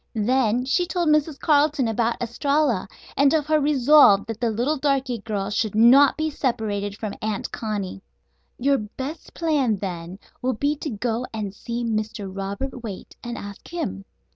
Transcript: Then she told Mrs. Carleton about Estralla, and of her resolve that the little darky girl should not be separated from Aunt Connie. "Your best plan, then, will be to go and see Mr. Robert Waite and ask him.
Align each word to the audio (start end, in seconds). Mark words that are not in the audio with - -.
Then 0.15 0.65
she 0.65 0.87
told 0.87 1.09
Mrs. 1.09 1.39
Carleton 1.39 1.87
about 1.87 2.19
Estralla, 2.19 2.87
and 3.15 3.31
of 3.35 3.45
her 3.45 3.59
resolve 3.59 4.25
that 4.25 4.41
the 4.41 4.49
little 4.49 4.77
darky 4.77 5.19
girl 5.19 5.51
should 5.51 5.75
not 5.75 6.17
be 6.17 6.31
separated 6.31 6.97
from 6.97 7.13
Aunt 7.21 7.51
Connie. 7.51 8.01
"Your 8.57 8.79
best 8.79 9.35
plan, 9.35 9.75
then, 9.77 10.17
will 10.41 10.53
be 10.55 10.75
to 10.77 10.89
go 10.89 11.27
and 11.35 11.53
see 11.53 11.85
Mr. 11.85 12.35
Robert 12.35 12.81
Waite 12.81 13.15
and 13.23 13.37
ask 13.37 13.67
him. 13.71 14.03